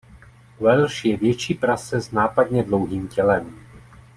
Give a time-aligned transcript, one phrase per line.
[0.59, 3.59] Welsh je větší prase s nápadně dlouhým tělem.